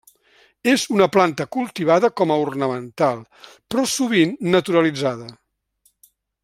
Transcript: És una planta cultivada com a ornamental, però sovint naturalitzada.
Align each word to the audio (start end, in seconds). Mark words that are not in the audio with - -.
És 0.69 0.85
una 0.93 1.07
planta 1.15 1.45
cultivada 1.57 2.11
com 2.21 2.33
a 2.35 2.39
ornamental, 2.45 3.21
però 3.75 3.87
sovint 3.97 4.35
naturalitzada. 4.57 5.33